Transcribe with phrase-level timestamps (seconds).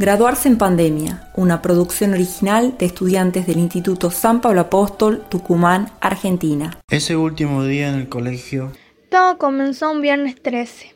[0.00, 6.78] Graduarse en pandemia, una producción original de estudiantes del Instituto San Pablo Apóstol, Tucumán, Argentina.
[6.88, 8.72] Ese último día en el colegio.
[9.10, 10.94] Todo comenzó un viernes 13.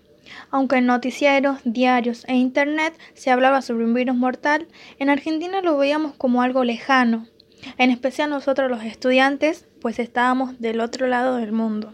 [0.50, 4.68] Aunque en noticieros, diarios e internet se hablaba sobre un virus mortal,
[4.98, 7.26] en Argentina lo veíamos como algo lejano,
[7.76, 11.92] en especial nosotros los estudiantes, pues estábamos del otro lado del mundo.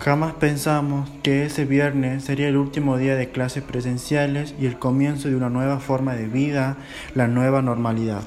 [0.00, 5.28] Jamás pensamos que ese viernes sería el último día de clases presenciales y el comienzo
[5.28, 6.78] de una nueva forma de vida,
[7.14, 8.22] la nueva normalidad.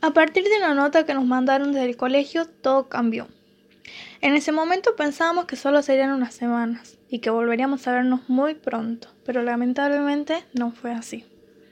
[0.00, 3.26] A partir de una nota que nos mandaron desde el colegio, todo cambió.
[4.20, 8.54] En ese momento pensábamos que solo serían unas semanas y que volveríamos a vernos muy
[8.54, 11.26] pronto, pero lamentablemente no fue así.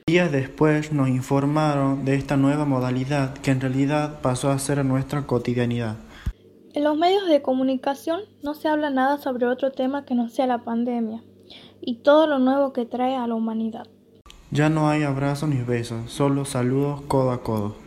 [0.07, 5.21] Días después nos informaron de esta nueva modalidad que en realidad pasó a ser nuestra
[5.25, 5.95] cotidianidad.
[6.77, 10.45] En los medios de comunicación no se habla nada sobre otro tema que no sea
[10.45, 11.23] la pandemia
[11.81, 13.87] y todo lo nuevo que trae a la humanidad.
[14.51, 17.77] Ya no hay abrazos ni besos, solo saludos codo a codo.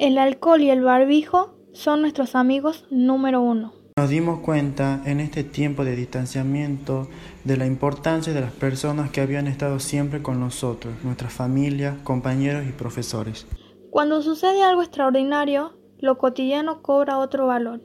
[0.00, 3.72] El alcohol y el barbijo son nuestros amigos número uno.
[3.96, 7.06] Nos dimos cuenta en este tiempo de distanciamiento
[7.44, 12.64] de la importancia de las personas que habían estado siempre con nosotros, nuestras familias, compañeros
[12.68, 13.46] y profesores.
[13.90, 17.80] Cuando sucede algo extraordinario, lo cotidiano cobra otro valor.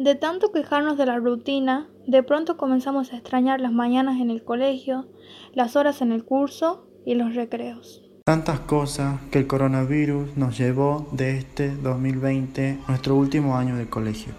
[0.00, 4.42] De tanto quejarnos de la rutina, de pronto comenzamos a extrañar las mañanas en el
[4.42, 5.06] colegio,
[5.52, 8.02] las horas en el curso y los recreos.
[8.24, 14.32] Tantas cosas que el coronavirus nos llevó de este 2020, nuestro último año de colegio.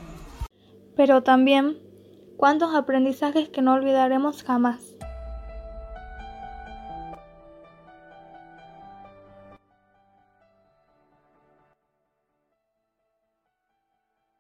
[0.95, 1.77] Pero también,
[2.37, 4.90] cuántos aprendizajes que no olvidaremos jamás.